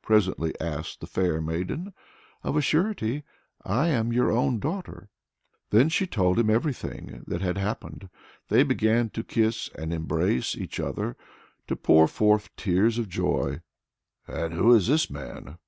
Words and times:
presently 0.00 0.54
asks 0.60 0.94
the 0.94 1.08
fair 1.08 1.40
maiden. 1.40 1.92
"Of 2.44 2.54
a 2.56 2.60
surety 2.62 3.24
I 3.64 3.88
am 3.88 4.12
your 4.12 4.30
own 4.30 4.60
daughter." 4.60 5.08
Then 5.70 5.88
she 5.88 6.06
told 6.06 6.38
him 6.38 6.48
everything 6.50 7.24
that 7.26 7.40
had 7.40 7.58
happened. 7.58 8.08
They 8.48 8.62
began 8.62 9.10
to 9.10 9.24
kiss 9.24 9.70
and 9.74 9.92
embrace 9.92 10.54
each 10.54 10.78
other, 10.78 11.16
to 11.66 11.74
pour 11.74 12.06
forth 12.06 12.54
tears 12.54 12.96
of 12.96 13.08
joy. 13.08 13.60
"And 14.28 14.54
who 14.54 14.72
is 14.72 14.86
this 14.86 15.10
man?" 15.10 15.58